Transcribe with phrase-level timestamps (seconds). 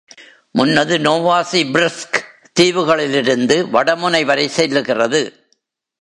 [0.51, 2.17] முன்னது நோவாசி பிர்ஸ்க்
[2.59, 5.21] தீவுகளிலிருந்து வடமுனை வரை செல்லுகிறது.